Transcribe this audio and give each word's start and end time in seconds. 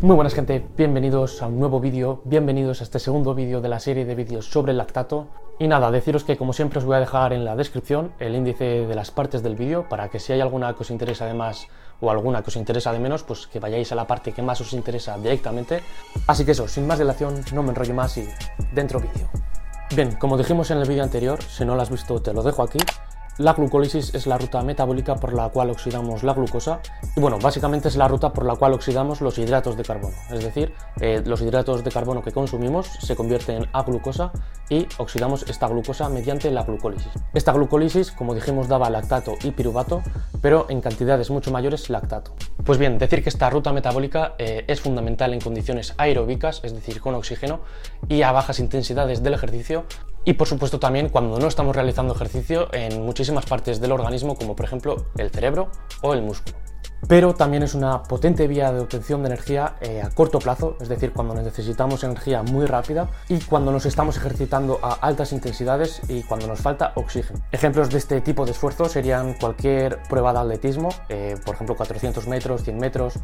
Muy 0.00 0.14
buenas 0.14 0.32
gente, 0.32 0.64
bienvenidos 0.76 1.42
a 1.42 1.48
un 1.48 1.58
nuevo 1.58 1.80
vídeo, 1.80 2.22
bienvenidos 2.24 2.80
a 2.80 2.84
este 2.84 3.00
segundo 3.00 3.34
vídeo 3.34 3.60
de 3.60 3.68
la 3.68 3.80
serie 3.80 4.04
de 4.04 4.14
vídeos 4.14 4.48
sobre 4.48 4.70
el 4.70 4.78
lactato. 4.78 5.26
Y 5.58 5.66
nada, 5.66 5.90
deciros 5.90 6.22
que 6.22 6.36
como 6.36 6.52
siempre 6.52 6.78
os 6.78 6.84
voy 6.84 6.94
a 6.94 7.00
dejar 7.00 7.32
en 7.32 7.44
la 7.44 7.56
descripción 7.56 8.12
el 8.20 8.36
índice 8.36 8.86
de 8.86 8.94
las 8.94 9.10
partes 9.10 9.42
del 9.42 9.56
vídeo 9.56 9.88
para 9.88 10.08
que 10.08 10.20
si 10.20 10.32
hay 10.32 10.40
alguna 10.40 10.72
que 10.74 10.84
os 10.84 10.92
interesa 10.92 11.26
de 11.26 11.34
más 11.34 11.66
o 12.00 12.12
alguna 12.12 12.42
que 12.42 12.50
os 12.50 12.56
interesa 12.56 12.92
de 12.92 13.00
menos, 13.00 13.24
pues 13.24 13.48
que 13.48 13.58
vayáis 13.58 13.90
a 13.90 13.96
la 13.96 14.06
parte 14.06 14.30
que 14.30 14.40
más 14.40 14.60
os 14.60 14.72
interesa 14.72 15.18
directamente. 15.18 15.82
Así 16.28 16.44
que 16.44 16.52
eso, 16.52 16.68
sin 16.68 16.86
más 16.86 17.00
dilación, 17.00 17.44
no 17.52 17.64
me 17.64 17.70
enrollo 17.70 17.94
más 17.94 18.16
y 18.18 18.28
dentro 18.72 19.00
vídeo. 19.00 19.28
Bien, 19.96 20.12
como 20.12 20.38
dijimos 20.38 20.70
en 20.70 20.78
el 20.78 20.88
vídeo 20.88 21.02
anterior, 21.02 21.42
si 21.42 21.64
no 21.64 21.74
lo 21.74 21.82
has 21.82 21.90
visto 21.90 22.22
te 22.22 22.32
lo 22.32 22.44
dejo 22.44 22.62
aquí, 22.62 22.78
la 23.38 23.52
glucólisis 23.52 24.14
es 24.14 24.26
la 24.26 24.36
ruta 24.36 24.62
metabólica 24.62 25.14
por 25.14 25.32
la 25.32 25.48
cual 25.48 25.70
oxidamos 25.70 26.24
la 26.24 26.34
glucosa 26.34 26.80
y 27.16 27.20
bueno, 27.20 27.38
básicamente 27.40 27.88
es 27.88 27.96
la 27.96 28.08
ruta 28.08 28.32
por 28.32 28.44
la 28.44 28.56
cual 28.56 28.74
oxidamos 28.74 29.20
los 29.20 29.38
hidratos 29.38 29.76
de 29.76 29.84
carbono, 29.84 30.16
es 30.30 30.42
decir, 30.42 30.74
eh, 31.00 31.22
los 31.24 31.40
hidratos 31.40 31.84
de 31.84 31.90
carbono 31.90 32.22
que 32.22 32.32
consumimos 32.32 32.88
se 33.00 33.14
convierten 33.14 33.66
a 33.72 33.82
glucosa 33.84 34.32
y 34.68 34.86
oxidamos 34.98 35.44
esta 35.48 35.68
glucosa 35.68 36.08
mediante 36.08 36.50
la 36.50 36.64
glucólisis. 36.64 37.10
Esta 37.32 37.52
glucólisis, 37.52 38.10
como 38.12 38.34
dijimos, 38.34 38.68
daba 38.68 38.90
lactato 38.90 39.34
y 39.42 39.52
piruvato, 39.52 40.02
pero 40.42 40.66
en 40.68 40.80
cantidades 40.80 41.30
mucho 41.30 41.50
mayores 41.50 41.88
lactato. 41.90 42.34
Pues 42.64 42.78
bien, 42.78 42.98
decir 42.98 43.22
que 43.22 43.28
esta 43.28 43.48
ruta 43.50 43.72
metabólica 43.72 44.34
eh, 44.38 44.64
es 44.66 44.80
fundamental 44.80 45.32
en 45.32 45.40
condiciones 45.40 45.94
aeróbicas, 45.96 46.60
es 46.64 46.74
decir, 46.74 47.00
con 47.00 47.14
oxígeno, 47.14 47.60
y 48.08 48.22
a 48.22 48.32
bajas 48.32 48.58
intensidades 48.58 49.22
del 49.22 49.34
ejercicio, 49.34 49.84
y 50.24 50.34
por 50.34 50.46
supuesto 50.46 50.78
también 50.78 51.08
cuando 51.08 51.38
no 51.38 51.46
estamos 51.48 51.74
realizando 51.74 52.14
ejercicio 52.14 52.68
en 52.72 53.02
muchísimas 53.04 53.46
partes 53.46 53.80
del 53.80 53.92
organismo, 53.92 54.36
como 54.36 54.54
por 54.54 54.66
ejemplo 54.66 55.06
el 55.16 55.30
cerebro 55.30 55.70
o 56.02 56.14
el 56.14 56.22
músculo 56.22 56.67
pero 57.06 57.34
también 57.34 57.62
es 57.62 57.74
una 57.74 58.02
potente 58.02 58.48
vía 58.48 58.72
de 58.72 58.80
obtención 58.80 59.22
de 59.22 59.28
energía 59.28 59.74
eh, 59.80 60.02
a 60.02 60.10
corto 60.10 60.38
plazo, 60.38 60.76
es 60.80 60.88
decir, 60.88 61.12
cuando 61.12 61.34
necesitamos 61.34 62.02
energía 62.02 62.42
muy 62.42 62.66
rápida 62.66 63.08
y 63.28 63.38
cuando 63.40 63.70
nos 63.70 63.86
estamos 63.86 64.16
ejercitando 64.16 64.80
a 64.82 64.94
altas 64.94 65.32
intensidades 65.32 66.00
y 66.08 66.22
cuando 66.22 66.46
nos 66.46 66.60
falta 66.60 66.92
oxígeno. 66.96 67.40
Ejemplos 67.52 67.90
de 67.90 67.98
este 67.98 68.20
tipo 68.20 68.44
de 68.44 68.52
esfuerzo 68.52 68.86
serían 68.86 69.34
cualquier 69.34 70.02
prueba 70.08 70.32
de 70.32 70.38
atletismo, 70.40 70.88
eh, 71.08 71.36
por 71.44 71.54
ejemplo 71.54 71.76
400 71.76 72.26
metros, 72.26 72.62
100 72.64 72.78
metros, 72.78 73.14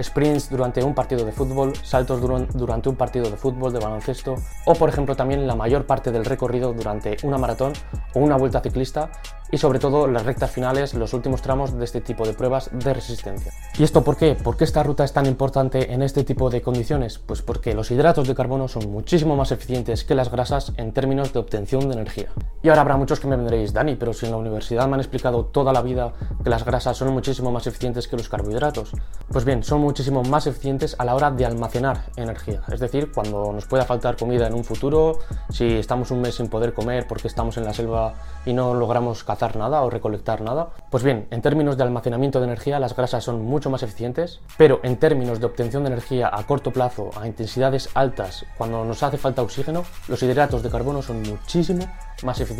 sprints 0.00 0.50
durante 0.50 0.82
un 0.82 0.94
partido 0.94 1.24
de 1.24 1.32
fútbol, 1.32 1.72
saltos 1.82 2.20
durante 2.20 2.88
un 2.88 2.96
partido 2.96 3.30
de 3.30 3.36
fútbol, 3.36 3.72
de 3.72 3.78
baloncesto, 3.78 4.36
o 4.66 4.74
por 4.74 4.88
ejemplo 4.88 5.16
también 5.16 5.46
la 5.46 5.54
mayor 5.54 5.86
parte 5.86 6.12
del 6.12 6.24
recorrido 6.24 6.72
durante 6.72 7.16
una 7.22 7.38
maratón 7.38 7.72
o 8.14 8.20
una 8.20 8.36
vuelta 8.36 8.60
ciclista 8.60 9.10
y 9.52 9.58
sobre 9.58 9.78
todo 9.78 10.08
las 10.08 10.24
rectas 10.24 10.50
finales, 10.50 10.94
los 10.94 11.14
últimos 11.14 11.42
tramos 11.42 11.78
de 11.78 11.84
este 11.84 12.00
tipo 12.00 12.26
de 12.26 12.32
pruebas 12.32 12.70
de 12.72 12.94
resistencia. 12.94 13.52
¿Y 13.78 13.84
esto 13.84 14.02
por 14.02 14.16
qué? 14.16 14.34
¿Por 14.34 14.56
qué 14.56 14.64
esta 14.64 14.82
ruta 14.82 15.04
es 15.04 15.12
tan 15.12 15.26
importante 15.26 15.92
en 15.92 16.02
este 16.02 16.24
tipo 16.24 16.50
de 16.50 16.62
condiciones? 16.62 17.18
Pues 17.18 17.42
porque 17.42 17.74
los 17.74 17.90
hidratos 17.90 18.26
de 18.26 18.34
carbono 18.34 18.66
son 18.66 18.90
muchísimo 18.90 19.36
más 19.36 19.52
eficientes 19.52 20.04
que 20.04 20.14
las 20.14 20.30
grasas 20.30 20.72
en 20.78 20.92
términos 20.92 21.32
de 21.32 21.38
obtención 21.38 21.86
de 21.88 21.94
energía. 21.94 22.30
Y 22.64 22.68
ahora 22.68 22.82
habrá 22.82 22.96
muchos 22.96 23.18
que 23.18 23.26
me 23.26 23.34
vendréis, 23.34 23.72
Dani, 23.72 23.96
pero 23.96 24.12
si 24.12 24.26
en 24.26 24.30
la 24.30 24.38
universidad 24.38 24.86
me 24.86 24.94
han 24.94 25.00
explicado 25.00 25.46
toda 25.46 25.72
la 25.72 25.82
vida 25.82 26.12
que 26.44 26.48
las 26.48 26.64
grasas 26.64 26.96
son 26.96 27.12
muchísimo 27.12 27.50
más 27.50 27.66
eficientes 27.66 28.06
que 28.06 28.16
los 28.16 28.28
carbohidratos. 28.28 28.92
Pues 29.32 29.44
bien, 29.44 29.64
son 29.64 29.80
muchísimo 29.80 30.22
más 30.22 30.46
eficientes 30.46 30.94
a 30.96 31.04
la 31.04 31.16
hora 31.16 31.32
de 31.32 31.44
almacenar 31.44 32.04
energía. 32.14 32.62
Es 32.70 32.78
decir, 32.78 33.10
cuando 33.10 33.52
nos 33.52 33.66
pueda 33.66 33.84
faltar 33.84 34.16
comida 34.16 34.46
en 34.46 34.54
un 34.54 34.62
futuro, 34.62 35.18
si 35.50 35.74
estamos 35.74 36.12
un 36.12 36.20
mes 36.20 36.36
sin 36.36 36.46
poder 36.46 36.72
comer 36.72 37.08
porque 37.08 37.26
estamos 37.26 37.56
en 37.56 37.64
la 37.64 37.74
selva 37.74 38.14
y 38.46 38.52
no 38.52 38.74
logramos 38.74 39.24
cazar 39.24 39.56
nada 39.56 39.82
o 39.82 39.90
recolectar 39.90 40.40
nada? 40.40 40.68
Pues 40.88 41.02
bien, 41.02 41.26
en 41.32 41.42
términos 41.42 41.76
de 41.76 41.82
almacenamiento 41.82 42.38
de 42.38 42.46
energía 42.46 42.78
las 42.78 42.94
grasas 42.94 43.24
son 43.24 43.42
mucho 43.42 43.70
más 43.70 43.82
eficientes, 43.82 44.38
pero 44.56 44.78
en 44.84 44.98
términos 44.98 45.40
de 45.40 45.46
obtención 45.46 45.82
de 45.82 45.88
energía 45.88 46.30
a 46.32 46.46
corto 46.46 46.70
plazo, 46.70 47.10
a 47.20 47.26
intensidades 47.26 47.88
altas, 47.94 48.46
cuando 48.56 48.84
nos 48.84 49.02
hace 49.02 49.18
falta 49.18 49.42
oxígeno, 49.42 49.82
los 50.06 50.22
hidratos 50.22 50.62
de 50.62 50.70
carbono 50.70 51.02
son 51.02 51.22
muchísimo 51.22 51.88
más 52.22 52.38
eficientes 52.38 52.51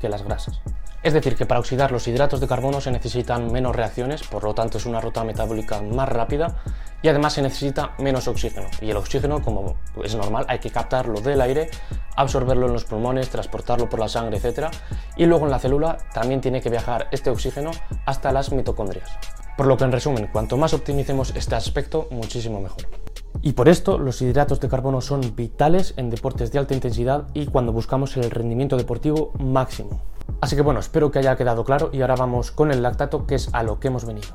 que 0.00 0.08
las 0.08 0.22
grasas. 0.22 0.60
Es 1.02 1.14
decir, 1.14 1.34
que 1.34 1.46
para 1.46 1.60
oxidar 1.60 1.92
los 1.92 2.06
hidratos 2.06 2.40
de 2.40 2.46
carbono 2.46 2.80
se 2.80 2.90
necesitan 2.90 3.50
menos 3.50 3.74
reacciones, 3.74 4.22
por 4.22 4.44
lo 4.44 4.54
tanto 4.54 4.76
es 4.76 4.84
una 4.84 5.00
ruta 5.00 5.24
metabólica 5.24 5.80
más 5.80 6.08
rápida 6.08 6.58
y 7.00 7.08
además 7.08 7.32
se 7.32 7.42
necesita 7.42 7.92
menos 7.98 8.28
oxígeno. 8.28 8.66
Y 8.82 8.90
el 8.90 8.98
oxígeno, 8.98 9.42
como 9.42 9.76
es 10.04 10.14
normal, 10.14 10.44
hay 10.48 10.58
que 10.58 10.70
captarlo 10.70 11.20
del 11.22 11.40
aire, 11.40 11.70
absorberlo 12.16 12.66
en 12.66 12.74
los 12.74 12.84
pulmones, 12.84 13.30
transportarlo 13.30 13.88
por 13.88 13.98
la 13.98 14.08
sangre, 14.08 14.36
etc. 14.36 14.68
Y 15.16 15.24
luego 15.24 15.46
en 15.46 15.52
la 15.52 15.58
célula 15.58 15.96
también 16.12 16.42
tiene 16.42 16.60
que 16.60 16.68
viajar 16.68 17.08
este 17.12 17.30
oxígeno 17.30 17.70
hasta 18.04 18.30
las 18.30 18.52
mitocondrias. 18.52 19.08
Por 19.56 19.66
lo 19.66 19.78
que 19.78 19.84
en 19.84 19.92
resumen, 19.92 20.28
cuanto 20.30 20.58
más 20.58 20.74
optimicemos 20.74 21.32
este 21.34 21.54
aspecto, 21.54 22.08
muchísimo 22.10 22.60
mejor. 22.60 23.09
Y 23.42 23.52
por 23.52 23.68
esto 23.68 23.98
los 23.98 24.20
hidratos 24.20 24.60
de 24.60 24.68
carbono 24.68 25.00
son 25.00 25.34
vitales 25.34 25.94
en 25.96 26.10
deportes 26.10 26.52
de 26.52 26.58
alta 26.58 26.74
intensidad 26.74 27.28
y 27.32 27.46
cuando 27.46 27.72
buscamos 27.72 28.16
el 28.16 28.30
rendimiento 28.30 28.76
deportivo 28.76 29.32
máximo. 29.38 30.02
Así 30.40 30.56
que 30.56 30.62
bueno, 30.62 30.80
espero 30.80 31.10
que 31.10 31.18
haya 31.18 31.36
quedado 31.36 31.64
claro 31.64 31.90
y 31.92 32.00
ahora 32.02 32.16
vamos 32.16 32.50
con 32.50 32.70
el 32.70 32.82
lactato, 32.82 33.26
que 33.26 33.36
es 33.36 33.48
a 33.52 33.62
lo 33.62 33.80
que 33.80 33.88
hemos 33.88 34.04
venido. 34.04 34.28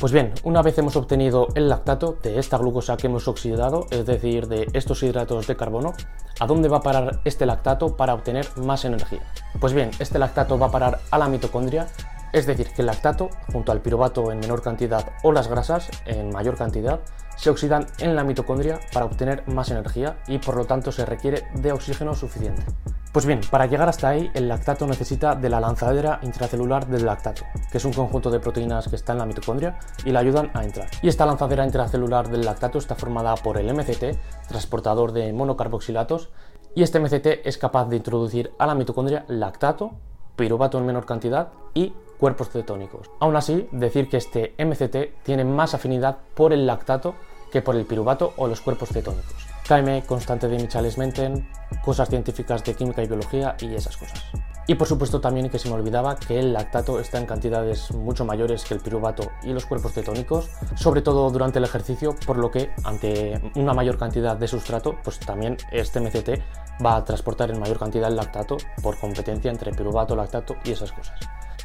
Pues 0.00 0.12
bien, 0.12 0.32
una 0.44 0.62
vez 0.62 0.78
hemos 0.78 0.96
obtenido 0.96 1.48
el 1.54 1.68
lactato 1.68 2.16
de 2.22 2.38
esta 2.38 2.56
glucosa 2.56 2.96
que 2.96 3.06
hemos 3.06 3.28
oxidado, 3.28 3.86
es 3.90 4.06
decir, 4.06 4.48
de 4.48 4.66
estos 4.72 5.02
hidratos 5.02 5.46
de 5.46 5.56
carbono, 5.56 5.92
¿a 6.38 6.46
dónde 6.46 6.70
va 6.70 6.78
a 6.78 6.82
parar 6.82 7.20
este 7.26 7.44
lactato 7.44 7.98
para 7.98 8.14
obtener 8.14 8.46
más 8.56 8.86
energía? 8.86 9.20
Pues 9.60 9.74
bien, 9.74 9.90
este 9.98 10.18
lactato 10.18 10.58
va 10.58 10.68
a 10.68 10.70
parar 10.70 11.00
a 11.10 11.18
la 11.18 11.28
mitocondria, 11.28 11.86
es 12.32 12.46
decir, 12.46 12.68
que 12.70 12.82
el 12.82 12.86
lactato, 12.86 13.30
junto 13.52 13.72
al 13.72 13.80
piruvato 13.80 14.32
en 14.32 14.40
menor 14.40 14.62
cantidad 14.62 15.12
o 15.22 15.32
las 15.32 15.48
grasas 15.48 15.90
en 16.06 16.30
mayor 16.30 16.56
cantidad, 16.56 17.00
se 17.36 17.50
oxidan 17.50 17.86
en 17.98 18.14
la 18.14 18.24
mitocondria 18.24 18.80
para 18.92 19.06
obtener 19.06 19.46
más 19.48 19.70
energía 19.70 20.18
y 20.26 20.38
por 20.38 20.56
lo 20.56 20.66
tanto 20.66 20.92
se 20.92 21.06
requiere 21.06 21.44
de 21.54 21.72
oxígeno 21.72 22.14
suficiente. 22.14 22.64
Pues 23.12 23.26
bien, 23.26 23.40
para 23.50 23.66
llegar 23.66 23.88
hasta 23.88 24.10
ahí, 24.10 24.30
el 24.34 24.46
lactato 24.46 24.86
necesita 24.86 25.34
de 25.34 25.48
la 25.48 25.58
lanzadera 25.58 26.20
intracelular 26.22 26.86
del 26.86 27.06
lactato, 27.06 27.42
que 27.72 27.78
es 27.78 27.84
un 27.84 27.92
conjunto 27.92 28.30
de 28.30 28.38
proteínas 28.38 28.86
que 28.86 28.94
está 28.94 29.12
en 29.12 29.18
la 29.18 29.26
mitocondria 29.26 29.80
y 30.04 30.12
la 30.12 30.20
ayudan 30.20 30.50
a 30.54 30.62
entrar. 30.62 30.88
Y 31.02 31.08
esta 31.08 31.26
lanzadera 31.26 31.64
intracelular 31.64 32.28
del 32.28 32.42
lactato 32.42 32.78
está 32.78 32.94
formada 32.94 33.34
por 33.34 33.58
el 33.58 33.74
MCT, 33.74 34.16
transportador 34.46 35.10
de 35.10 35.32
monocarboxilatos, 35.32 36.30
y 36.76 36.84
este 36.84 37.00
MCT 37.00 37.44
es 37.44 37.58
capaz 37.58 37.86
de 37.86 37.96
introducir 37.96 38.52
a 38.58 38.66
la 38.66 38.76
mitocondria 38.76 39.24
lactato, 39.26 39.92
piruvato 40.36 40.78
en 40.78 40.86
menor 40.86 41.04
cantidad 41.04 41.48
y 41.74 41.92
cuerpos 42.20 42.50
cetónicos. 42.50 43.10
Aún 43.18 43.34
así, 43.34 43.66
decir 43.72 44.08
que 44.08 44.18
este 44.18 44.54
MCT 44.58 45.24
tiene 45.24 45.44
más 45.44 45.74
afinidad 45.74 46.18
por 46.34 46.52
el 46.52 46.66
lactato 46.66 47.14
que 47.50 47.62
por 47.62 47.74
el 47.74 47.86
piruvato 47.86 48.34
o 48.36 48.46
los 48.46 48.60
cuerpos 48.60 48.90
cetónicos. 48.90 49.34
KM, 49.66 50.02
constante 50.06 50.46
de 50.46 50.58
Michaelis-Menten, 50.58 51.48
cosas 51.82 52.08
científicas 52.08 52.62
de 52.62 52.74
química 52.74 53.02
y 53.02 53.06
biología 53.06 53.56
y 53.60 53.74
esas 53.74 53.96
cosas. 53.96 54.22
Y 54.66 54.74
por 54.74 54.86
supuesto 54.86 55.20
también 55.20 55.48
que 55.48 55.58
se 55.58 55.68
me 55.68 55.74
olvidaba 55.74 56.16
que 56.16 56.38
el 56.38 56.52
lactato 56.52 57.00
está 57.00 57.18
en 57.18 57.26
cantidades 57.26 57.90
mucho 57.92 58.24
mayores 58.24 58.64
que 58.64 58.74
el 58.74 58.80
piruvato 58.80 59.30
y 59.42 59.52
los 59.52 59.66
cuerpos 59.66 59.92
cetónicos, 59.94 60.48
sobre 60.76 61.02
todo 61.02 61.28
durante 61.30 61.58
el 61.58 61.64
ejercicio, 61.64 62.14
por 62.26 62.36
lo 62.36 62.50
que 62.50 62.70
ante 62.84 63.40
una 63.56 63.72
mayor 63.72 63.98
cantidad 63.98 64.36
de 64.36 64.46
sustrato, 64.46 64.96
pues 65.02 65.18
también 65.18 65.56
este 65.72 66.00
MCT 66.00 66.84
va 66.84 66.96
a 66.96 67.04
transportar 67.04 67.50
en 67.50 67.58
mayor 67.58 67.78
cantidad 67.78 68.08
el 68.08 68.16
lactato 68.16 68.58
por 68.82 68.98
competencia 68.98 69.50
entre 69.50 69.72
piruvato, 69.72 70.14
lactato 70.14 70.56
y 70.64 70.72
esas 70.72 70.92
cosas. 70.92 71.18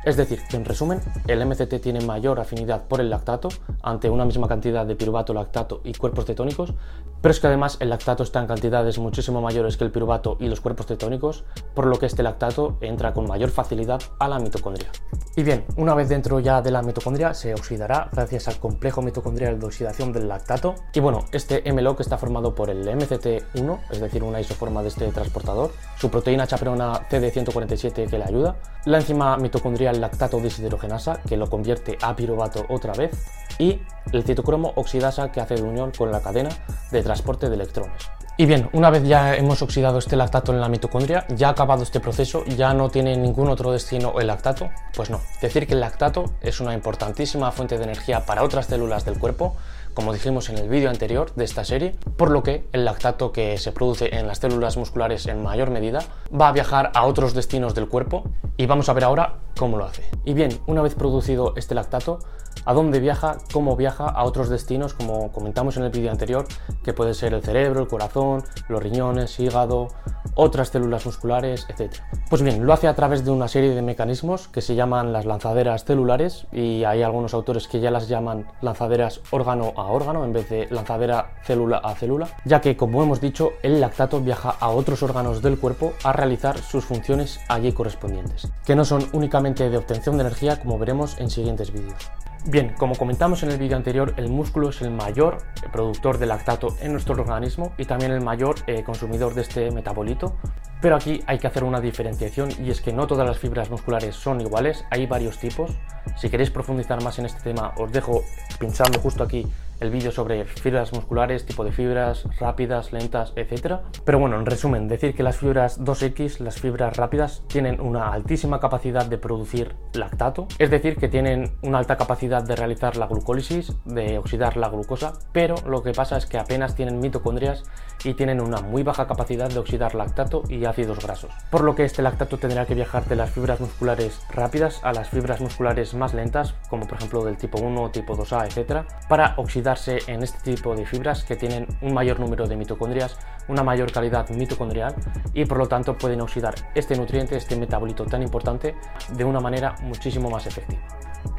Es 0.06 0.18
decir, 0.18 0.40
que 0.48 0.56
en 0.56 0.66
resumen, 0.66 1.02
el 1.28 1.44
MCT 1.44 1.82
tiene 1.82 2.00
mayor 2.02 2.40
afinidad 2.40 2.84
por 2.88 3.02
el 3.02 3.10
lactato 3.10 3.50
ante 3.82 4.08
una 4.08 4.24
misma 4.24 4.48
cantidad 4.48 4.86
de 4.86 4.96
piruvato, 4.96 5.34
lactato 5.34 5.82
y 5.84 5.94
cuerpos 5.94 6.26
cetónicos, 6.26 6.76
pero 7.22 7.32
es 7.32 7.40
que 7.40 7.48
además 7.48 7.78
el 7.80 7.90
lactato 7.90 8.22
está 8.22 8.40
en 8.40 8.46
cantidades 8.46 9.00
muchísimo 9.00 9.42
mayores 9.42 9.78
que 9.78 9.84
el 9.84 9.92
piruvato 9.92 10.38
y 10.40 10.48
los 10.48 10.62
cuerpos 10.62 10.86
cetónicos, 10.86 11.44
por 11.74 11.88
lo 11.88 11.98
que 11.98 12.06
este 12.06 12.22
lactato 12.22 12.78
entra 12.82 13.14
con 13.14 13.28
mayor 13.28 13.50
facilidad 13.50 14.00
a 14.20 14.28
la 14.28 14.38
mitocondria. 14.38 14.90
Y 15.36 15.42
bien, 15.42 15.66
una 15.76 15.96
vez 15.96 16.08
dentro 16.08 16.40
ya 16.40 16.62
de 16.62 16.70
la 16.70 16.84
mitocondria 16.84 17.34
se 17.34 17.56
oxidará 17.56 18.10
gracias 18.14 18.48
al 18.48 18.60
complejo 18.60 19.02
mitocondrial 19.02 19.60
de 19.60 19.66
oxidación 19.66 20.14
del 20.14 20.28
lactato. 20.28 20.76
Y 20.94 21.00
bueno, 21.00 21.26
este 21.32 21.64
MLOC 21.74 22.02
está 22.02 22.20
formado 22.20 22.54
por 22.54 22.70
el 22.70 22.88
MCT1, 22.88 23.80
es 23.90 24.00
decir, 24.00 24.24
una 24.24 24.40
isoforma 24.40 24.84
de 24.84 24.90
este 24.90 25.08
transportador, 25.08 25.72
su 25.98 26.12
proteína 26.12 26.46
chaperona 26.46 27.10
CD147 27.10 28.08
que 28.08 28.18
le 28.20 28.24
ayuda, 28.24 28.56
la 28.86 29.00
enzima 29.00 29.36
mitocondrial 29.38 29.95
lactato 30.02 30.40
deshidrogenasa 30.40 31.22
que 31.28 31.38
lo 31.38 31.50
convierte 31.50 31.98
a 32.02 32.16
piruvato 32.16 32.66
otra 32.70 32.94
vez 32.94 33.12
y 33.58 33.80
el 34.12 34.24
citocromo 34.24 34.74
oxidasa 34.76 35.32
que 35.32 35.42
hace 35.42 35.62
unión 35.62 35.92
con 35.98 36.12
la 36.12 36.22
cadena 36.22 36.50
de 36.92 37.04
transporte 37.04 37.50
de 37.50 37.56
electrones. 37.56 38.10
Y 38.38 38.48
bien, 38.48 38.70
una 38.74 38.90
vez 38.90 39.04
ya 39.08 39.34
hemos 39.36 39.62
oxidado 39.62 39.98
este 39.98 40.18
lactato 40.18 40.52
en 40.52 40.60
la 40.60 40.68
mitocondria, 40.68 41.26
ya 41.30 41.48
ha 41.48 41.52
acabado 41.52 41.84
este 41.84 42.02
proceso, 42.02 42.44
ya 42.44 42.74
no 42.74 42.90
tiene 42.90 43.16
ningún 43.16 43.48
otro 43.48 43.72
destino 43.72 44.20
el 44.20 44.28
lactato, 44.28 44.70
pues 44.94 45.10
no. 45.10 45.22
Decir 45.42 45.66
que 45.66 45.74
el 45.74 45.80
lactato 45.80 46.26
es 46.42 46.60
una 46.60 46.74
importantísima 46.74 47.54
fuente 47.54 47.78
de 47.78 47.86
energía 47.86 48.26
para 48.26 48.44
otras 48.44 48.66
células 48.66 49.06
del 49.06 49.20
cuerpo, 49.20 49.56
como 49.94 50.12
dijimos 50.12 50.50
en 50.50 50.58
el 50.58 50.68
vídeo 50.68 50.90
anterior 50.90 51.34
de 51.36 51.46
esta 51.46 51.64
serie, 51.64 51.96
por 52.18 52.30
lo 52.30 52.44
que 52.44 52.66
el 52.74 52.84
lactato 52.84 53.32
que 53.32 53.58
se 53.58 53.72
produce 53.72 54.14
en 54.14 54.28
las 54.28 54.40
células 54.40 54.76
musculares 54.76 55.28
en 55.28 55.42
mayor 55.42 55.70
medida 55.70 56.00
va 56.30 56.50
a 56.50 56.52
viajar 56.52 56.92
a 56.94 57.06
otros 57.06 57.34
destinos 57.34 57.74
del 57.74 57.88
cuerpo 57.88 58.26
y 58.58 58.66
vamos 58.66 58.90
a 58.90 58.94
ver 58.94 59.06
ahora 59.06 59.36
cómo 59.58 59.78
lo 59.78 59.86
hace. 59.86 60.04
Y 60.24 60.34
bien, 60.34 60.60
una 60.68 60.82
vez 60.82 60.96
producido 60.96 61.54
este 61.56 61.76
lactato, 61.76 62.20
¿a 62.66 62.74
dónde 62.74 63.00
viaja? 63.00 63.38
¿Cómo 63.54 63.76
viaja 63.76 64.06
a 64.06 64.24
otros 64.24 64.50
destinos? 64.50 64.94
Como 64.94 65.32
comentamos 65.32 65.78
en 65.78 65.84
el 65.84 65.92
vídeo 65.92 66.12
anterior, 66.12 66.46
que 66.84 66.94
puede 66.94 67.14
ser 67.14 67.34
el 67.34 67.44
cerebro, 67.44 67.82
el 67.82 67.88
corazón, 67.88 68.44
los 68.70 68.82
riñones, 68.82 69.40
hígado, 69.40 69.88
otras 70.36 70.70
células 70.70 71.06
musculares, 71.06 71.66
etc. 71.70 71.94
Pues 72.30 72.42
bien, 72.42 72.66
lo 72.66 72.74
hace 72.74 72.88
a 72.88 72.94
través 72.94 73.26
de 73.26 73.32
una 73.32 73.48
serie 73.48 73.74
de 73.74 73.82
mecanismos 73.82 74.48
que 74.48 74.62
se 74.62 74.76
llaman 74.76 75.14
las 75.14 75.26
lanzaderas 75.26 75.86
celulares 75.86 76.46
y 76.52 76.84
hay 76.84 77.02
algunos 77.02 77.34
autores 77.34 77.68
que 77.68 77.80
ya 77.80 77.92
las 77.92 78.08
llaman 78.08 78.46
lanzaderas 78.62 79.22
órgano 79.32 79.74
a 79.76 79.86
órgano 79.86 80.24
en 80.24 80.34
vez 80.34 80.50
de 80.50 80.68
lanzadera 80.70 81.32
célula 81.44 81.78
a 81.78 81.96
célula, 81.96 82.28
ya 82.46 82.62
que 82.62 82.78
como 82.78 83.02
hemos 83.02 83.22
dicho, 83.22 83.54
el 83.64 83.82
lactato 83.82 84.20
viaja 84.22 84.56
a 84.60 84.70
otros 84.70 85.02
órganos 85.04 85.42
del 85.42 85.60
cuerpo 85.60 85.94
a 86.04 86.14
realizar 86.14 86.58
sus 86.58 86.86
funciones 86.86 87.40
allí 87.48 87.72
correspondientes, 87.72 88.48
que 88.66 88.76
no 88.76 88.86
son 88.86 89.08
únicamente 89.14 89.70
de 89.70 89.78
obtención 89.78 90.18
de 90.18 90.22
energía 90.22 90.60
como 90.60 90.78
veremos 90.78 91.18
en 91.20 91.30
siguientes 91.30 91.72
vídeos. 91.72 92.12
Bien, 92.48 92.76
como 92.78 92.94
comentamos 92.96 93.42
en 93.42 93.50
el 93.50 93.58
vídeo 93.58 93.76
anterior, 93.76 94.14
el 94.18 94.30
músculo 94.30 94.70
es 94.70 94.80
el 94.84 94.92
mayor 94.92 95.40
productor 95.72 96.20
de 96.20 96.28
lactato 96.28 96.76
en 96.80 96.92
nuestro 96.92 97.16
organismo 97.16 97.74
y 97.76 97.86
también 97.86 98.12
el 98.12 98.22
mayor 98.22 98.58
eh, 98.68 98.84
consumidor 98.84 99.34
de 99.34 99.42
este 99.42 99.72
metabolito. 99.72 100.38
Pero 100.80 100.96
aquí 100.96 101.24
hay 101.26 101.40
que 101.40 101.48
hacer 101.48 101.64
una 101.64 101.82
diferenciación 101.82 102.50
y 102.64 102.70
es 102.70 102.82
que 102.82 102.94
no 102.94 103.08
todas 103.08 103.28
las 103.28 103.40
fibras 103.40 103.72
musculares 103.72 104.16
son 104.16 104.42
iguales, 104.42 104.86
hay 104.92 105.08
varios 105.08 105.40
tipos. 105.40 105.72
Si 106.18 106.30
queréis 106.30 106.52
profundizar 106.52 107.02
más 107.04 107.18
en 107.18 107.26
este 107.26 107.42
tema, 107.42 107.74
os 107.80 107.92
dejo 107.92 108.24
pinchando 108.60 109.00
justo 109.00 109.24
aquí 109.24 109.48
el 109.80 109.90
vídeo 109.90 110.12
sobre 110.12 110.46
fibras 110.46 110.94
musculares, 110.94 111.46
tipo 111.46 111.64
de 111.64 111.72
fibras 111.72 112.26
rápidas, 112.40 112.94
lentas, 112.94 113.34
etc. 113.36 113.78
Pero 114.04 114.20
bueno, 114.20 114.38
en 114.40 114.46
resumen, 114.46 114.88
decir 114.88 115.16
que 115.16 115.24
las 115.24 115.38
fibras 115.38 115.80
2X, 115.82 116.40
las 116.40 116.60
fibras 116.60 116.96
rápidas, 116.98 117.44
tienen 117.48 117.82
una 117.82 118.12
altísima 118.12 118.60
capacidad 118.60 119.06
de 119.06 119.18
producir 119.18 119.76
lactato, 119.94 120.48
es 120.60 120.70
decir, 120.70 120.98
que 120.98 121.08
tienen 121.08 121.52
una 121.62 121.80
alta 121.80 121.98
capacidad 121.98 122.44
de 122.44 122.56
realizar 122.56 122.98
la 122.98 123.08
glucólisis, 123.08 123.74
de 123.86 124.18
oxidar 124.18 124.58
la 124.58 124.70
glucosa, 124.70 125.14
pero 125.32 125.56
lo 125.68 125.84
que 125.84 125.92
pasa 125.92 126.18
es 126.18 126.26
que 126.26 126.38
apenas 126.38 126.76
tienen 126.76 127.00
mitocondrias 127.00 127.64
y 128.04 128.14
tienen 128.14 128.42
una 128.42 128.62
muy 128.62 128.84
baja 128.84 129.08
capacidad 129.08 129.50
de 129.50 129.60
oxidar 129.60 129.96
lactato 129.96 130.44
y 130.50 130.66
ácidos 130.66 131.00
grasos. 131.00 131.32
Por 131.50 131.64
lo 131.64 131.76
que 131.76 131.86
este 131.86 132.02
lactato 132.02 132.38
tendrá 132.38 132.66
que 132.66 132.76
viajar 132.76 133.06
de 133.06 133.16
las 133.16 133.32
fibras 133.32 133.60
musculares 133.60 134.22
rápidas 134.30 134.80
a 134.84 134.94
las 134.94 135.10
fibras 135.10 135.42
musculares 135.42 135.94
más 135.94 136.14
lentas, 136.14 136.54
como 136.70 136.88
por 136.88 136.98
ejemplo 136.98 137.24
del 137.24 137.38
tipo 137.38 137.60
1, 137.60 137.92
tipo 137.92 138.16
2A, 138.16 138.46
etc., 138.46 138.88
para 139.08 139.34
oxidar 139.38 139.65
en 139.66 140.22
este 140.22 140.56
tipo 140.56 140.76
de 140.76 140.86
fibras 140.86 141.24
que 141.24 141.36
tienen 141.36 141.68
un 141.82 141.94
mayor 141.94 142.20
número 142.20 142.46
de 142.48 142.56
mitocondrias, 142.56 143.18
una 143.48 143.64
mayor 143.64 143.92
calidad 143.92 144.30
mitocondrial 144.30 144.94
y 145.34 145.46
por 145.46 145.58
lo 145.58 145.68
tanto 145.68 145.98
pueden 145.98 146.22
oxidar 146.22 146.54
este 146.76 146.96
nutriente, 146.96 147.36
este 147.36 147.56
metabolito 147.56 148.06
tan 148.06 148.22
importante, 148.22 148.76
de 149.14 149.24
una 149.24 149.40
manera 149.40 149.76
muchísimo 149.82 150.30
más 150.30 150.46
efectiva. 150.46 150.82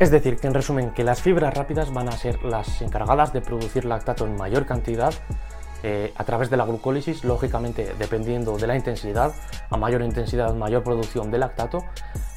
Es 0.01 0.11
decir, 0.11 0.39
que 0.39 0.49
en 0.49 0.55
resumen, 0.55 0.91
que 0.91 1.05
las 1.05 1.23
fibras 1.23 1.55
rápidas 1.55 1.93
van 1.93 2.09
a 2.09 2.13
ser 2.13 2.43
las 2.43 2.83
encargadas 2.83 3.33
de 3.33 3.41
producir 3.41 3.85
lactato 3.85 4.27
en 4.27 4.37
mayor 4.37 4.67
cantidad 4.67 5.15
eh, 5.85 6.13
a 6.17 6.25
través 6.25 6.51
de 6.51 6.57
la 6.57 6.65
glucólisis, 6.65 7.23
lógicamente 7.23 7.95
dependiendo 7.97 8.57
de 8.57 8.67
la 8.67 8.75
intensidad, 8.75 9.33
a 9.71 9.77
mayor 9.77 10.03
intensidad 10.03 10.53
mayor 10.55 10.83
producción 10.83 11.31
de 11.31 11.39
lactato, 11.39 11.85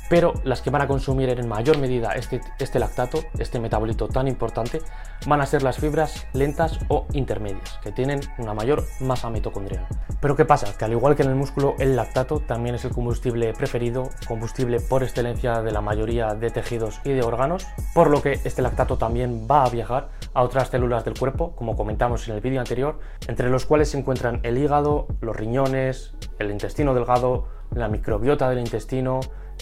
pero 0.09 0.33
las 0.43 0.61
que 0.61 0.69
van 0.69 0.81
a 0.81 0.87
consumir 0.87 1.29
en 1.29 1.47
mayor 1.47 1.77
medida 1.77 2.13
este, 2.13 2.41
este, 2.59 2.79
lactato, 2.79 3.19
este 3.37 3.59
metabolito 3.59 4.07
tan 4.07 4.27
importante, 4.27 4.81
van 5.27 5.41
a 5.41 5.45
ser 5.45 5.63
las 5.63 5.77
fibras 5.77 6.27
lentas 6.33 6.79
o 6.87 7.05
intermedias, 7.13 7.79
que 7.83 7.91
tienen 7.91 8.19
una 8.37 8.53
mayor 8.53 8.85
masa 8.99 9.29
mitocondrial. 9.29 9.87
Pero 10.19 10.35
¿qué 10.35 10.45
pasa? 10.45 10.75
Que 10.77 10.85
al 10.85 10.91
igual 10.91 11.15
que 11.15 11.23
en 11.23 11.29
el 11.29 11.35
músculo, 11.35 11.75
el 11.79 11.95
lactato 11.95 12.39
también 12.39 12.75
es 12.75 12.85
el 12.85 12.91
combustible 12.91 13.53
preferido, 13.53 14.09
combustible 14.27 14.79
por 14.79 15.03
excelencia 15.03 15.61
de 15.61 15.71
la 15.71 15.81
mayoría 15.81 16.33
de 16.33 16.49
tejidos 16.49 16.99
y 17.03 17.11
de 17.11 17.21
órganos, 17.21 17.67
por 17.93 18.09
lo 18.09 18.21
que 18.21 18.39
este 18.43 18.61
lactato 18.61 18.97
también 18.97 19.47
va 19.49 19.63
a 19.63 19.69
viajar 19.69 20.09
a 20.33 20.43
otras 20.43 20.69
células 20.69 21.05
del 21.05 21.17
cuerpo, 21.17 21.55
como 21.55 21.75
comentamos 21.75 22.27
en 22.27 22.35
el 22.35 22.41
vídeo 22.41 22.59
anterior, 22.59 22.99
entre 23.27 23.49
los 23.49 23.65
cuales 23.65 23.89
se 23.89 23.99
encuentran 23.99 24.39
el 24.43 24.57
hígado, 24.57 25.07
los 25.21 25.35
riñones, 25.35 26.13
el 26.39 26.51
intestino 26.51 26.93
delgado, 26.93 27.47
la 27.73 27.87
microbiota 27.87 28.49
del 28.49 28.59
intestino, 28.59 29.19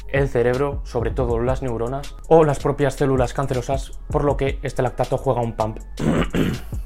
el 0.09 0.29
cerebro, 0.29 0.81
sobre 0.83 1.11
todo 1.11 1.39
las 1.39 1.61
neuronas, 1.61 2.15
o 2.27 2.43
las 2.43 2.59
propias 2.59 2.95
células 2.95 3.33
cancerosas, 3.33 3.99
por 4.09 4.23
lo 4.23 4.37
que 4.37 4.59
este 4.61 4.81
lactato 4.81 5.17
juega 5.17 5.41
un 5.41 5.55
pump. 5.55 5.79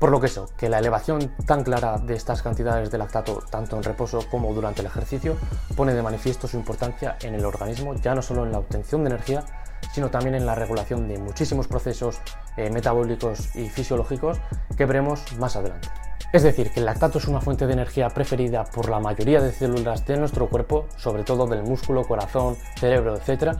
Por 0.00 0.10
lo 0.10 0.18
que 0.18 0.28
eso, 0.28 0.48
que 0.56 0.70
la 0.70 0.78
elevación 0.78 1.30
tan 1.46 1.62
clara 1.62 1.98
de 1.98 2.14
estas 2.14 2.40
cantidades 2.40 2.90
de 2.90 2.96
lactato, 2.96 3.42
tanto 3.50 3.76
en 3.76 3.82
reposo 3.82 4.20
como 4.30 4.54
durante 4.54 4.80
el 4.80 4.86
ejercicio, 4.86 5.36
pone 5.76 5.92
de 5.92 6.02
manifiesto 6.02 6.48
su 6.48 6.56
importancia 6.56 7.18
en 7.20 7.34
el 7.34 7.44
organismo, 7.44 7.94
ya 7.96 8.14
no 8.14 8.22
solo 8.22 8.46
en 8.46 8.52
la 8.52 8.60
obtención 8.60 9.04
de 9.04 9.10
energía, 9.10 9.44
sino 9.92 10.10
también 10.10 10.34
en 10.34 10.46
la 10.46 10.54
regulación 10.54 11.06
de 11.06 11.18
muchísimos 11.18 11.68
procesos 11.68 12.18
eh, 12.56 12.70
metabólicos 12.70 13.54
y 13.54 13.68
fisiológicos 13.68 14.40
que 14.74 14.86
veremos 14.86 15.22
más 15.38 15.56
adelante. 15.56 15.90
Es 16.32 16.44
decir, 16.44 16.70
que 16.70 16.78
el 16.78 16.86
lactato 16.86 17.18
es 17.18 17.26
una 17.26 17.40
fuente 17.40 17.66
de 17.66 17.72
energía 17.72 18.08
preferida 18.10 18.64
por 18.64 18.88
la 18.88 19.00
mayoría 19.00 19.40
de 19.40 19.50
células 19.50 20.06
de 20.06 20.16
nuestro 20.16 20.48
cuerpo, 20.48 20.86
sobre 20.96 21.24
todo 21.24 21.48
del 21.48 21.64
músculo, 21.64 22.04
corazón, 22.04 22.56
cerebro, 22.78 23.16
etc., 23.16 23.56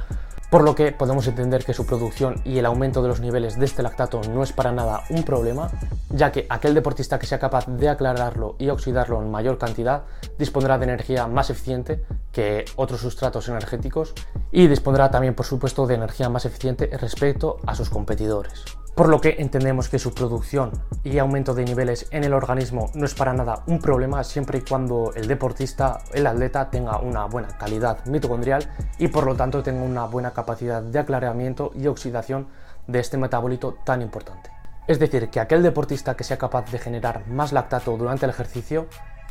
por 0.51 0.63
lo 0.63 0.75
que 0.75 0.91
podemos 0.91 1.27
entender 1.29 1.65
que 1.65 1.75
su 1.75 1.87
producción 1.87 2.41
y 2.45 2.59
el 2.59 2.67
aumento 2.67 3.03
de 3.03 3.09
los 3.09 3.21
niveles 3.21 3.59
de 3.59 3.65
este 3.65 3.83
lactato 3.83 4.21
no 4.31 4.43
es 4.43 4.53
para 4.53 4.73
nada 4.73 5.03
un 5.11 5.23
problema, 5.23 5.71
ya 6.11 6.33
que 6.33 6.47
aquel 6.49 6.75
deportista 6.75 7.19
que 7.21 7.27
sea 7.27 7.39
capaz 7.39 7.67
de 7.67 7.89
aclararlo 7.89 8.57
y 8.59 8.69
oxidarlo 8.69 9.23
en 9.23 9.31
mayor 9.31 9.59
cantidad 9.59 10.03
dispondrá 10.39 10.77
de 10.79 10.85
energía 10.85 11.29
más 11.29 11.51
eficiente 11.51 12.05
que 12.33 12.65
otros 12.77 13.01
sustratos 13.01 13.49
energéticos 13.49 14.15
y 14.53 14.67
dispondrá 14.67 15.11
también, 15.11 15.35
por 15.35 15.47
supuesto, 15.47 15.87
de 15.87 15.95
energía 15.95 16.29
más 16.29 16.45
eficiente 16.45 16.91
respecto 16.99 17.59
a 17.67 17.75
sus 17.75 17.91
competidores 17.91 18.65
por 18.95 19.09
lo 19.09 19.21
que 19.21 19.37
entendemos 19.39 19.89
que 19.89 19.99
su 19.99 20.13
producción 20.13 20.73
y 21.05 21.17
aumento 21.17 21.55
de 21.55 21.65
niveles 21.65 22.07
en 22.11 22.23
el 22.25 22.35
organismo 22.35 22.91
no 22.93 23.07
es 23.07 23.15
para 23.15 23.33
nada 23.33 23.63
un 23.67 23.79
problema 23.79 24.23
siempre 24.25 24.59
y 24.59 24.61
cuando 24.61 25.13
el 25.15 25.27
deportista, 25.27 26.03
el 26.13 26.27
atleta, 26.27 26.71
tenga 26.71 26.99
una 26.99 27.25
buena 27.25 27.57
calidad 27.57 28.05
mitocondrial 28.05 28.69
y 28.99 29.09
por 29.09 29.25
lo 29.25 29.37
tanto 29.37 29.63
tenga 29.63 29.83
una 29.83 30.05
buena 30.05 30.33
capacidad 30.33 30.83
de 30.83 30.99
aclaramiento 30.99 31.73
y 31.75 31.87
oxidación 31.87 32.49
de 32.87 33.01
este 33.01 33.17
metabolito 33.17 33.79
tan 33.85 34.03
importante. 34.03 34.51
Es 34.87 34.99
decir, 34.99 35.31
que 35.31 35.41
aquel 35.41 35.63
deportista 35.63 36.15
que 36.15 36.25
sea 36.25 36.37
capaz 36.37 36.71
de 36.71 36.79
generar 36.79 37.27
más 37.29 37.53
lactato 37.53 37.97
durante 37.97 38.27
el 38.27 38.31
ejercicio 38.31 38.87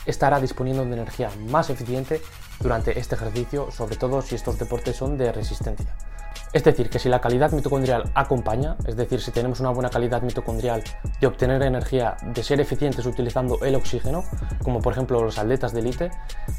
estará 0.06 0.40
disponiendo 0.40 0.86
de 0.86 0.94
energía 0.94 1.30
más 1.48 1.70
eficiente 1.70 2.22
durante 2.60 2.98
este 3.00 3.16
ejercicio, 3.16 3.72
sobre 3.72 3.96
todo 3.96 4.22
si 4.22 4.36
estos 4.36 4.58
deportes 4.58 4.96
son 4.96 5.18
de 5.18 5.32
resistencia. 5.32 5.96
Es 6.52 6.64
decir, 6.64 6.90
que 6.90 6.98
si 6.98 7.10
la 7.10 7.22
calidad 7.22 7.52
mitocondrial 7.52 8.12
acompaña, 8.16 8.76
es 8.88 8.96
decir, 8.96 9.22
si 9.22 9.32
tenemos 9.32 9.60
una 9.60 9.70
buena 9.70 9.90
calidad 9.90 10.24
mitocondrial 10.24 10.84
de 11.22 11.28
obtener 11.28 11.62
energía, 11.62 12.18
de 12.24 12.44
ser 12.44 12.60
eficientes 12.60 13.06
utilizando 13.06 13.60
el 13.64 13.76
oxígeno, 13.76 14.24
como 14.64 14.82
por 14.82 14.94
ejemplo 14.94 15.22
los 15.22 15.38
atletas 15.38 15.74
de 15.74 15.82
élite, 15.82 16.12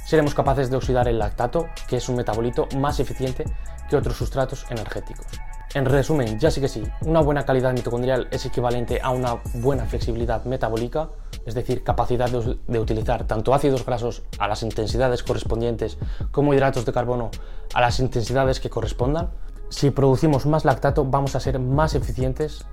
seremos 0.07 0.35
capaces 0.35 0.71
de 0.71 0.77
oxidar 0.77 1.09
el 1.09 1.19
lactato, 1.19 1.69
que 1.89 1.97
es 1.97 2.09
un 2.09 2.17
metabolito 2.17 2.69
más 2.77 3.01
eficiente 3.01 3.45
que 3.89 3.97
otros 3.97 4.17
sustratos 4.17 4.65
energéticos. 4.71 5.27
En 5.73 5.85
resumen, 5.85 6.37
ya 6.41 6.51
sí 6.51 6.61
que 6.61 6.67
sí, 6.67 6.83
una 7.03 7.21
buena 7.21 7.45
calidad 7.45 7.73
mitocondrial 7.73 8.27
es 8.33 8.45
equivalente 8.45 8.99
a 9.01 9.11
una 9.11 9.37
buena 9.55 9.85
flexibilidad 9.85 10.45
metabólica, 10.45 11.11
es 11.47 11.55
decir, 11.55 11.85
capacidad 11.85 12.29
de, 12.29 12.79
utilizar 12.81 13.25
tanto 13.29 13.55
ácidos 13.55 13.87
grasos 13.87 14.23
a 14.41 14.49
las 14.49 14.65
intensidades 14.65 15.23
correspondientes 15.23 15.97
como 16.33 16.55
hidratos 16.55 16.85
de 16.87 16.93
carbono 16.93 17.31
a 17.73 17.81
las 17.81 18.01
intensidades 18.01 18.59
que 18.59 18.69
correspondan, 18.69 19.31
si 19.69 19.91
producimos 19.91 20.45
más 20.45 20.65
lactato 20.65 21.05
vamos 21.05 21.37
a 21.37 21.41
ser 21.41 21.61
más 21.61 21.95
eficientes 21.95 22.65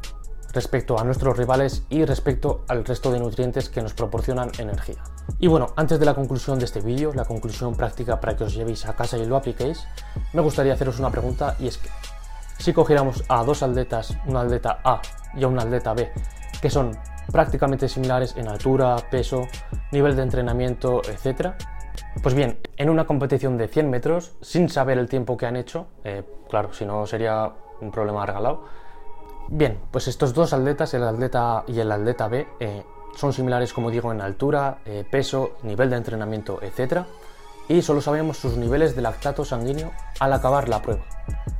respecto 0.53 0.99
a 0.99 1.03
nuestros 1.03 1.37
rivales 1.37 1.83
y 1.89 2.03
respecto 2.03 2.65
al 2.67 2.83
resto 2.83 3.11
de 3.11 3.19
nutrientes 3.19 3.69
que 3.69 3.83
nos 3.83 3.93
proporcionan 3.93 4.49
energía. 4.57 5.03
Y 5.37 5.45
bueno, 5.45 5.67
antes 5.75 5.99
de 5.99 6.05
la 6.05 6.15
conclusión 6.15 6.57
de 6.57 6.65
este 6.65 6.81
vídeo, 6.81 7.13
la 7.13 7.25
conclusión 7.25 7.75
práctica 7.75 8.19
para 8.19 8.35
que 8.35 8.45
os 8.45 8.55
llevéis 8.55 8.87
a 8.87 8.95
casa 8.95 9.19
y 9.19 9.25
lo 9.27 9.35
apliquéis, 9.35 9.83
me 10.33 10.41
gustaría 10.41 10.73
haceros 10.73 10.97
una 10.97 11.11
pregunta 11.11 11.55
y 11.59 11.67
es 11.67 11.77
que 11.77 11.89
si 12.57 12.73
cogiéramos 12.73 13.23
a 13.27 13.43
dos 13.43 13.63
atletas, 13.63 14.17
una 14.25 14.41
atleta 14.41 14.79
A 14.83 15.01
y 15.35 15.43
a 15.43 15.47
una 15.47 15.63
atleta 15.63 15.93
B, 15.93 16.11
que 16.61 16.69
son 16.69 16.91
prácticamente 17.31 17.87
similares 17.87 18.35
en 18.37 18.47
altura, 18.47 18.97
peso, 19.11 19.47
nivel 19.91 20.15
de 20.15 20.23
entrenamiento, 20.23 21.01
etc., 21.07 21.53
pues 22.21 22.33
bien, 22.35 22.59
en 22.77 22.89
una 22.89 23.05
competición 23.05 23.57
de 23.57 23.67
100 23.67 23.89
metros, 23.89 24.35
sin 24.41 24.69
saber 24.69 24.97
el 24.97 25.07
tiempo 25.07 25.37
que 25.37 25.45
han 25.45 25.55
hecho, 25.55 25.87
eh, 26.03 26.23
claro, 26.49 26.73
si 26.73 26.85
no 26.85 27.05
sería 27.05 27.51
un 27.81 27.91
problema 27.91 28.25
regalado. 28.25 28.65
Bien, 29.49 29.79
pues 29.91 30.07
estos 30.07 30.33
dos 30.33 30.53
atletas, 30.53 30.93
el 30.93 31.03
atleta 31.03 31.59
A 31.59 31.63
y 31.67 31.79
el 31.79 31.91
atleta 31.91 32.27
B, 32.27 32.47
eh, 32.59 32.83
son 33.15 33.33
similares, 33.33 33.73
como 33.73 33.89
digo, 33.89 34.11
en 34.11 34.21
altura, 34.21 34.79
eh, 34.85 35.05
peso, 35.09 35.57
nivel 35.63 35.89
de 35.89 35.97
entrenamiento, 35.97 36.59
etc. 36.61 37.05
Y 37.69 37.81
solo 37.81 38.01
sabemos 38.01 38.37
sus 38.37 38.57
niveles 38.57 38.95
de 38.95 39.01
lactato 39.01 39.43
sanguíneo 39.43 39.91
al 40.19 40.33
acabar 40.33 40.69
la 40.69 40.81
prueba. 40.81 41.03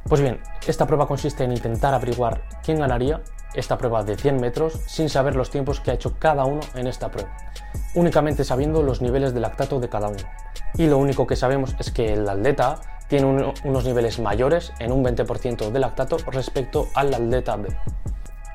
Pues 0.08 0.22
bien, 0.22 0.40
esta 0.66 0.88
prueba 0.88 1.08
consiste 1.08 1.44
en 1.44 1.52
intentar 1.52 1.94
averiguar 1.94 2.42
quién 2.64 2.80
ganaría 2.80 3.22
esta 3.54 3.78
prueba 3.78 4.04
de 4.04 4.16
100 4.16 4.40
metros 4.40 4.80
sin 4.86 5.10
saber 5.10 5.36
los 5.36 5.50
tiempos 5.50 5.80
que 5.80 5.92
ha 5.92 5.96
hecho 5.96 6.16
cada 6.18 6.46
uno 6.46 6.62
en 6.76 6.88
esta 6.88 7.10
prueba, 7.10 7.36
únicamente 7.96 8.44
sabiendo 8.44 8.84
los 8.84 9.02
niveles 9.02 9.34
de 9.34 9.40
lactato 9.40 9.80
de 9.80 9.90
cada 9.90 10.08
uno. 10.08 10.24
Y 10.76 10.88
lo 10.88 10.98
único 10.98 11.28
que 11.28 11.36
sabemos 11.36 11.76
es 11.80 11.92
que 11.92 12.14
el 12.14 12.30
atleta 12.30 12.80
tiene 13.08 13.54
unos 13.64 13.86
niveles 13.86 14.20
mayores 14.20 14.74
en 14.80 14.92
un 14.92 15.04
20% 15.04 15.72
de 15.72 15.80
lactato 15.80 16.18
respecto 16.32 16.88
al 16.94 17.14
atleta 17.14 17.56
B. 17.56 17.70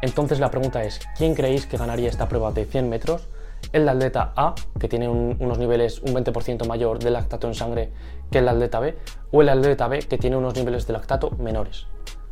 Entonces 0.02 0.40
la 0.40 0.50
pregunta 0.50 0.82
es, 0.82 1.00
¿quién 1.16 1.34
creéis 1.34 1.66
que 1.66 1.76
ganaría 1.76 2.08
esta 2.08 2.28
prueba 2.28 2.52
de 2.52 2.64
100 2.64 2.88
metros? 2.88 3.28
¿El 3.72 3.88
atleta 3.88 4.32
A, 4.36 4.54
que 4.78 4.88
tiene 4.88 5.08
unos 5.08 5.58
niveles 5.58 6.00
un 6.02 6.14
20% 6.14 6.66
mayor 6.66 6.98
de 6.98 7.10
lactato 7.10 7.46
en 7.46 7.54
sangre 7.54 7.92
que 8.30 8.38
el 8.38 8.48
atleta 8.48 8.80
B, 8.80 8.98
o 9.30 9.42
el 9.42 9.48
atleta 9.48 9.88
B, 9.88 10.00
que 10.00 10.18
tiene 10.18 10.36
unos 10.36 10.54
niveles 10.54 10.86
de 10.86 10.92
lactato 10.92 11.30
menores? 11.38 11.86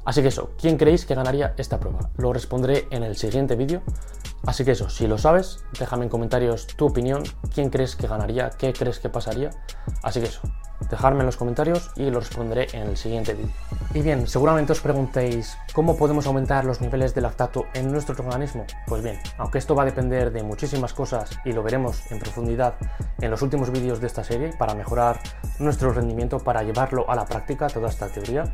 Así 0.05 0.23
que 0.23 0.29
eso, 0.29 0.51
¿quién 0.59 0.77
creéis 0.77 1.05
que 1.05 1.15
ganaría 1.15 1.55
esta 1.57 1.79
prueba? 1.79 2.11
Lo 2.17 2.33
respondré 2.33 2.87
en 2.91 3.03
el 3.03 3.17
siguiente 3.17 3.55
vídeo. 3.55 3.83
Así 4.47 4.65
que 4.65 4.73
eso, 4.73 4.89
si 4.89 5.07
lo 5.07 5.19
sabes, 5.19 5.65
déjame 5.79 6.05
en 6.05 6.09
comentarios 6.09 6.67
tu 6.67 6.87
opinión, 6.87 7.23
quién 7.55 7.69
crees 7.69 7.97
que 7.97 8.07
ganaría, 8.07 8.51
qué 8.51 8.73
crees 8.73 8.99
que 8.99 9.11
pasaría. 9.11 9.51
Así 10.03 10.21
que 10.21 10.27
eso, 10.27 10.41
dejadme 10.89 11.21
en 11.21 11.27
los 11.27 11.37
comentarios 11.37 11.91
y 11.97 12.11
lo 12.11 12.21
responderé 12.21 12.69
en 12.73 12.89
el 12.89 12.97
siguiente 12.97 13.35
vídeo. 13.35 13.53
Y 13.93 14.01
bien, 14.01 14.27
seguramente 14.27 14.73
os 14.73 14.81
preguntéis, 14.81 15.57
¿cómo 15.73 15.97
podemos 15.97 16.27
aumentar 16.27 16.65
los 16.65 16.81
niveles 16.81 17.15
de 17.15 17.21
lactato 17.21 17.67
en 17.75 17.91
nuestro 17.93 18.15
organismo? 18.25 18.65
Pues 18.87 19.03
bien, 19.03 19.19
aunque 19.39 19.59
esto 19.59 19.75
va 19.75 19.83
a 19.83 19.87
depender 19.87 20.33
de 20.33 20.43
muchísimas 20.43 20.93
cosas 20.93 21.31
y 21.45 21.53
lo 21.53 21.63
veremos 21.63 22.11
en 22.11 22.19
profundidad 22.19 22.75
en 23.21 23.31
los 23.31 23.43
últimos 23.43 23.71
vídeos 23.71 24.01
de 24.01 24.07
esta 24.07 24.25
serie 24.25 24.53
para 24.59 24.75
mejorar 24.75 25.21
nuestro 25.59 25.93
rendimiento, 25.93 26.39
para 26.39 26.63
llevarlo 26.63 27.09
a 27.09 27.15
la 27.15 27.25
práctica, 27.25 27.69
toda 27.69 27.89
esta 27.89 28.09
teoría, 28.09 28.45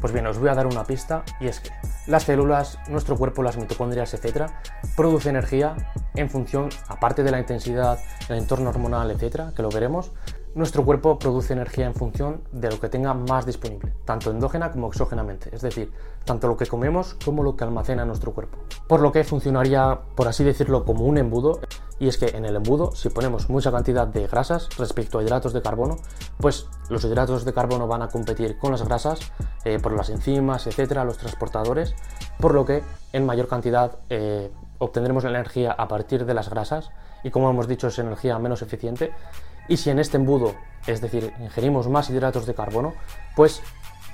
pues 0.00 0.12
bien, 0.12 0.26
os 0.26 0.38
voy 0.38 0.48
a 0.48 0.54
dar 0.54 0.66
una 0.66 0.84
pista 0.84 1.24
y 1.40 1.48
es 1.48 1.60
que 1.60 1.70
las 2.06 2.24
células, 2.24 2.78
nuestro 2.88 3.16
cuerpo, 3.16 3.42
las 3.42 3.56
mitocondrias, 3.56 4.14
etcétera, 4.14 4.60
produce 4.96 5.28
energía 5.28 5.76
en 6.14 6.30
función, 6.30 6.68
aparte 6.88 7.22
de 7.22 7.30
la 7.30 7.38
intensidad, 7.38 7.98
el 8.28 8.38
entorno 8.38 8.70
hormonal, 8.70 9.10
etcétera, 9.10 9.52
que 9.54 9.62
lo 9.62 9.68
veremos, 9.68 10.12
nuestro 10.56 10.86
cuerpo 10.86 11.18
produce 11.18 11.52
energía 11.52 11.84
en 11.84 11.94
función 11.94 12.40
de 12.50 12.70
lo 12.70 12.80
que 12.80 12.88
tenga 12.88 13.12
más 13.12 13.44
disponible, 13.44 13.92
tanto 14.06 14.30
endógena 14.30 14.72
como 14.72 14.88
exógenamente, 14.88 15.54
es 15.54 15.60
decir, 15.60 15.92
tanto 16.24 16.48
lo 16.48 16.56
que 16.56 16.66
comemos 16.66 17.14
como 17.22 17.42
lo 17.42 17.56
que 17.56 17.64
almacena 17.64 18.06
nuestro 18.06 18.32
cuerpo. 18.32 18.56
Por 18.88 19.00
lo 19.00 19.12
que 19.12 19.22
funcionaría, 19.22 20.00
por 20.14 20.28
así 20.28 20.44
decirlo, 20.44 20.86
como 20.86 21.04
un 21.04 21.18
embudo, 21.18 21.60
y 21.98 22.08
es 22.08 22.16
que 22.16 22.28
en 22.28 22.46
el 22.46 22.56
embudo, 22.56 22.92
si 22.96 23.10
ponemos 23.10 23.50
mucha 23.50 23.70
cantidad 23.70 24.06
de 24.06 24.26
grasas 24.26 24.70
respecto 24.78 25.18
a 25.18 25.22
hidratos 25.22 25.52
de 25.52 25.60
carbono, 25.60 25.96
pues 26.38 26.66
los 26.88 27.04
hidratos 27.04 27.44
de 27.44 27.52
carbono 27.52 27.86
van 27.86 28.00
a 28.00 28.08
competir 28.08 28.58
con 28.58 28.72
las 28.72 28.82
grasas 28.82 29.20
eh, 29.66 29.78
por 29.78 29.92
las 29.92 30.08
enzimas, 30.08 30.66
etcétera, 30.66 31.04
los 31.04 31.18
transportadores, 31.18 31.94
por 32.40 32.54
lo 32.54 32.64
que 32.64 32.82
en 33.12 33.26
mayor 33.26 33.46
cantidad 33.46 33.98
eh, 34.08 34.50
obtendremos 34.78 35.22
la 35.24 35.30
energía 35.30 35.72
a 35.72 35.86
partir 35.86 36.24
de 36.24 36.32
las 36.32 36.48
grasas 36.48 36.90
y 37.24 37.30
como 37.30 37.50
hemos 37.50 37.68
dicho 37.68 37.88
es 37.88 37.98
energía 37.98 38.38
menos 38.38 38.62
eficiente 38.62 39.12
y 39.68 39.76
si 39.76 39.90
en 39.90 39.98
este 39.98 40.16
embudo, 40.16 40.54
es 40.86 41.00
decir, 41.00 41.32
ingerimos 41.40 41.88
más 41.88 42.10
hidratos 42.10 42.46
de 42.46 42.54
carbono, 42.54 42.94
pues 43.34 43.62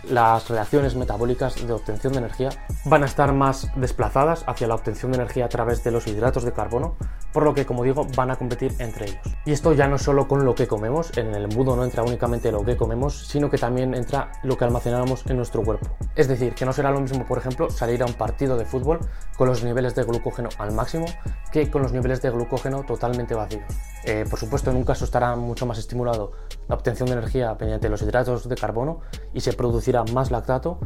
las 0.05 0.49
reacciones 0.49 0.97
metabólicas 0.97 1.67
de 1.67 1.73
obtención 1.73 2.13
de 2.13 2.21
energía 2.21 2.51
van 2.85 3.03
a 3.03 3.07
estar 3.07 3.33
más 3.33 3.71
desplazadas 3.77 4.45
hacia 4.47 4.67
la 4.67 4.75
obtención 4.75 5.13
de 5.13 5.19
energía 5.19 5.45
a 5.45 5.49
través 5.49 5.85
de 5.85 5.91
los 5.91 6.07
hidratos 6.07 6.45
de 6.45 6.53
carbono, 6.53 6.97
por 7.33 7.45
lo 7.45 7.55
que, 7.55 7.65
como 7.65 7.85
digo, 7.85 8.07
van 8.17 8.31
a 8.31 8.37
competir 8.37 8.75
entre 8.79 9.07
ellos. 9.07 9.23
Y 9.45 9.53
esto 9.53 9.73
ya 9.73 9.89
no 9.89 9.99
solo 9.99 10.29
con 10.29 10.45
lo 10.45 10.55
que 10.55 10.67
comemos, 10.67 11.17
en 11.17 11.35
el 11.35 11.45
embudo 11.45 11.77
no 11.77 11.85
entra 11.85 12.03
únicamente 12.03 12.53
lo 12.53 12.65
que 12.65 12.77
comemos, 12.77 13.27
sino 13.27 13.49
que 13.49 13.59
también 13.59 13.95
entra 13.95 14.33
lo 14.43 14.57
que 14.57 14.65
almacenamos 14.65 15.25
en 15.27 15.37
nuestro 15.37 15.63
cuerpo. 15.63 15.87
Es 16.15 16.29
decir, 16.29 16.55
que 16.55 16.65
no 16.65 16.73
será 16.73 16.91
lo 16.91 17.01
mismo, 17.01 17.25
por 17.27 17.39
ejemplo, 17.39 17.71
salir 17.71 18.03
a 18.03 18.07
un 18.07 18.15
partido 18.15 18.57
de 18.57 18.65
fútbol 18.65 19.01
con 19.37 19.49
los 19.49 19.63
niveles 19.65 19.95
de 19.95 20.03
glucógeno 20.05 20.49
al 20.59 20.73
máximo 20.73 21.07
que 21.51 21.71
con 21.71 21.83
los 21.83 21.93
niveles 21.93 22.23
de 22.23 22.31
glucógeno 22.31 22.83
totalmente 22.85 23.35
vacíos. 23.35 23.65
Eh, 24.05 24.25
por 24.29 24.39
supuesto, 24.39 24.71
en 24.71 24.77
un 24.77 24.85
caso 24.85 25.05
estará 25.05 25.37
mucho 25.37 25.65
más 25.67 25.79
estimulado 25.79 26.33
la 26.69 26.75
obtención 26.75 27.07
de 27.09 27.15
energía 27.15 27.57
mediante 27.59 27.89
los 27.89 28.03
hidratos 28.03 28.49
de 28.49 28.57
carbono 28.57 29.01
y 29.33 29.41
se 29.41 29.53
producirá 29.53 29.92
más 30.13 30.31
lactato. 30.31 30.79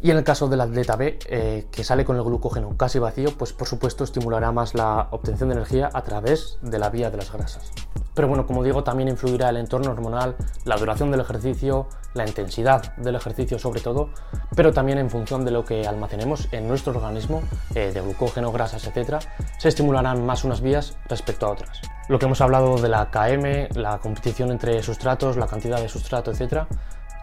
Y 0.00 0.10
en 0.10 0.16
el 0.16 0.24
caso 0.24 0.48
del 0.48 0.60
atleta 0.60 0.96
B, 0.96 1.18
eh, 1.28 1.66
que 1.70 1.84
sale 1.84 2.04
con 2.04 2.16
el 2.16 2.22
glucógeno 2.22 2.76
casi 2.76 2.98
vacío, 2.98 3.36
pues 3.38 3.52
por 3.52 3.68
supuesto 3.68 4.02
estimulará 4.02 4.50
más 4.50 4.74
la 4.74 5.06
obtención 5.12 5.48
de 5.48 5.54
energía 5.54 5.90
a 5.92 6.02
través 6.02 6.58
de 6.60 6.78
la 6.80 6.90
vía 6.90 7.10
de 7.10 7.18
las 7.18 7.32
grasas. 7.32 7.70
Pero 8.14 8.28
bueno, 8.28 8.46
como 8.46 8.62
digo, 8.62 8.84
también 8.84 9.08
influirá 9.08 9.48
el 9.48 9.56
entorno 9.56 9.90
hormonal, 9.90 10.36
la 10.64 10.76
duración 10.76 11.10
del 11.10 11.20
ejercicio, 11.20 11.86
la 12.14 12.26
intensidad 12.26 12.94
del 12.96 13.14
ejercicio 13.14 13.58
sobre 13.58 13.80
todo, 13.80 14.10
pero 14.54 14.72
también 14.72 14.98
en 14.98 15.08
función 15.08 15.44
de 15.44 15.50
lo 15.50 15.64
que 15.64 15.86
almacenemos 15.86 16.48
en 16.52 16.68
nuestro 16.68 16.92
organismo, 16.92 17.42
eh, 17.74 17.92
de 17.92 18.00
glucógeno, 18.00 18.52
grasas, 18.52 18.86
etc., 18.86 19.18
se 19.58 19.68
estimularán 19.68 20.26
más 20.26 20.44
unas 20.44 20.60
vías 20.60 20.96
respecto 21.08 21.46
a 21.46 21.52
otras. 21.52 21.80
Lo 22.08 22.18
que 22.18 22.26
hemos 22.26 22.40
hablado 22.42 22.76
de 22.76 22.88
la 22.88 23.10
KM, 23.10 23.80
la 23.80 23.98
competición 23.98 24.50
entre 24.50 24.82
sustratos, 24.82 25.36
la 25.36 25.46
cantidad 25.46 25.80
de 25.80 25.88
sustrato, 25.88 26.32
etc., 26.32 26.66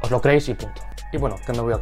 os 0.02 0.12
lo 0.12 0.22
creéis 0.22 0.50
y 0.50 0.54
punto. 0.54 0.82
Y 1.12 1.18
bueno, 1.18 1.36
que 1.46 1.52
me 1.54 1.60
voy 1.60 1.74
a. 1.74 1.80